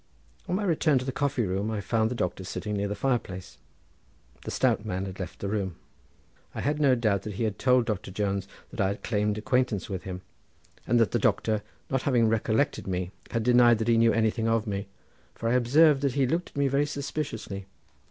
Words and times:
On 0.49 0.55
my 0.55 0.63
return 0.63 0.97
to 0.97 1.05
the 1.05 1.11
coffee 1.11 1.45
room 1.45 1.69
I 1.69 1.79
found 1.79 2.09
the 2.09 2.15
doctor 2.15 2.43
sitting 2.43 2.73
near 2.75 2.87
the 2.87 2.95
fire 2.95 3.19
place. 3.19 3.59
The 4.45 4.49
stout 4.49 4.83
man 4.83 5.05
had 5.05 5.19
left 5.19 5.37
the 5.37 5.47
room. 5.47 5.75
I 6.55 6.61
had 6.61 6.79
no 6.81 6.95
doubt 6.95 7.21
that 7.21 7.35
he 7.35 7.47
told 7.51 7.85
Doctor 7.85 8.09
Jones 8.09 8.47
that 8.71 8.81
I 8.81 8.87
had 8.87 9.03
claimed 9.03 9.37
acquaintance 9.37 9.91
with 9.91 10.01
him, 10.01 10.21
and 10.87 10.99
that 10.99 11.11
the 11.11 11.19
doctor 11.19 11.61
not 11.91 12.01
having 12.01 12.27
recollected 12.27 12.87
me 12.87 13.11
had 13.29 13.43
denied 13.43 13.77
that 13.77 13.87
he 13.89 13.95
knew 13.99 14.11
anything 14.11 14.47
of 14.47 14.65
me, 14.65 14.87
for 15.35 15.47
I 15.49 15.53
observed 15.53 16.01
that 16.01 16.15
he 16.15 16.25
looked 16.25 16.49
at 16.49 16.57
me 16.57 16.67
very 16.67 16.87
suspiciously. 16.87 17.67